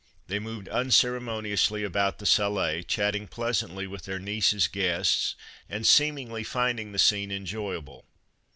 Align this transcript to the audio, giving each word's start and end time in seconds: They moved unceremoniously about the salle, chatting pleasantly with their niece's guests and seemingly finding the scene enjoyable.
They 0.25 0.39
moved 0.39 0.67
unceremoniously 0.67 1.83
about 1.83 2.17
the 2.17 2.25
salle, 2.25 2.81
chatting 2.81 3.27
pleasantly 3.27 3.85
with 3.85 4.05
their 4.05 4.17
niece's 4.17 4.67
guests 4.67 5.35
and 5.69 5.85
seemingly 5.85 6.43
finding 6.43 6.91
the 6.91 6.97
scene 6.97 7.29
enjoyable. 7.31 8.05